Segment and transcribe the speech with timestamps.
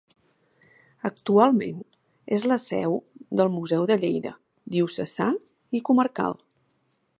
[1.09, 1.83] Actualment
[2.37, 2.97] és la seu
[3.41, 4.33] del Museu de Lleida
[4.77, 5.31] Diocesà
[5.81, 6.39] i Comarcal.